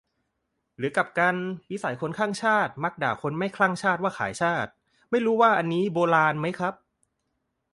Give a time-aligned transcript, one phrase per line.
[0.77, 1.35] หรือกลับกัน
[1.71, 3.73] "วิสัยคนคลั่งชาติมักด่าคนไม่คลั่ง
[4.03, 4.71] ว่าขายชาติ"?
[5.09, 6.73] ไม่รู้ว่าอันนี้ 'โบราณ' ไหมครับ